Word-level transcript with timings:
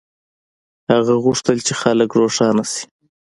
هغه 0.91 1.13
غوښتل 1.23 1.57
چې 1.65 1.73
خلک 1.81 2.09
روښانه 2.19 2.63
شي. 2.71 2.83